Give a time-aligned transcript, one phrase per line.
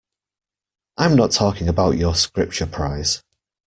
[0.97, 3.21] I'm not talking about your Scripture prize.